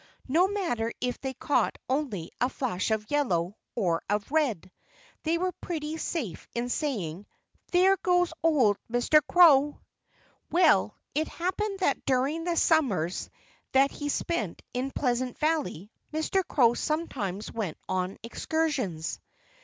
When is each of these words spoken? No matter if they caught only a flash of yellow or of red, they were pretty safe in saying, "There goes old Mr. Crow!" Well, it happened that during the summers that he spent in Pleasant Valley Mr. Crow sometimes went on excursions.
No 0.27 0.47
matter 0.47 0.91
if 0.99 1.21
they 1.21 1.35
caught 1.35 1.77
only 1.87 2.31
a 2.41 2.49
flash 2.49 2.89
of 2.89 3.11
yellow 3.11 3.55
or 3.75 4.01
of 4.09 4.31
red, 4.31 4.71
they 5.21 5.37
were 5.37 5.51
pretty 5.51 5.95
safe 5.97 6.47
in 6.55 6.69
saying, 6.69 7.27
"There 7.71 7.97
goes 7.97 8.33
old 8.41 8.77
Mr. 8.91 9.21
Crow!" 9.29 9.79
Well, 10.49 10.95
it 11.13 11.27
happened 11.27 11.81
that 11.81 12.03
during 12.03 12.45
the 12.45 12.57
summers 12.57 13.29
that 13.73 13.91
he 13.91 14.09
spent 14.09 14.63
in 14.73 14.89
Pleasant 14.89 15.37
Valley 15.37 15.91
Mr. 16.11 16.41
Crow 16.47 16.73
sometimes 16.73 17.51
went 17.51 17.77
on 17.87 18.17
excursions. 18.23 19.19